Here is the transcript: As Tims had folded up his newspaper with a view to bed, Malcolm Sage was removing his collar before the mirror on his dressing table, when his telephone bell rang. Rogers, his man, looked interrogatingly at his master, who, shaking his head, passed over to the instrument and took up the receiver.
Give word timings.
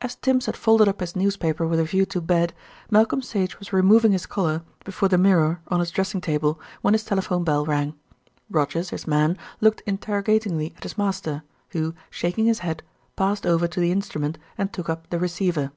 As 0.00 0.16
Tims 0.16 0.46
had 0.46 0.56
folded 0.56 0.88
up 0.88 0.98
his 0.98 1.14
newspaper 1.14 1.64
with 1.64 1.78
a 1.78 1.84
view 1.84 2.04
to 2.06 2.20
bed, 2.20 2.52
Malcolm 2.90 3.22
Sage 3.22 3.56
was 3.60 3.72
removing 3.72 4.10
his 4.10 4.26
collar 4.26 4.64
before 4.84 5.08
the 5.08 5.16
mirror 5.16 5.60
on 5.68 5.78
his 5.78 5.92
dressing 5.92 6.20
table, 6.20 6.58
when 6.82 6.92
his 6.92 7.04
telephone 7.04 7.44
bell 7.44 7.64
rang. 7.64 7.94
Rogers, 8.50 8.90
his 8.90 9.06
man, 9.06 9.38
looked 9.60 9.84
interrogatingly 9.86 10.74
at 10.76 10.82
his 10.82 10.98
master, 10.98 11.44
who, 11.68 11.94
shaking 12.10 12.46
his 12.46 12.58
head, 12.66 12.82
passed 13.14 13.46
over 13.46 13.68
to 13.68 13.78
the 13.78 13.92
instrument 13.92 14.38
and 14.58 14.72
took 14.72 14.88
up 14.88 15.08
the 15.08 15.20
receiver. 15.20 15.70